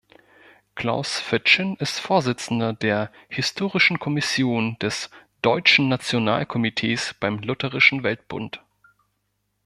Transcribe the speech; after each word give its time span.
Klaus 0.73 1.19
Fitschen 1.19 1.75
ist 1.77 1.99
Vorsitzender 1.99 2.73
der 2.73 3.11
"Historischen 3.29 3.99
Kommission" 3.99 4.75
des 4.79 5.11
"Deutschen 5.43 5.89
Nationalkomitees" 5.89 7.13
beim 7.19 7.37
Lutherischen 7.37 8.01
Weltbund. 8.01 8.63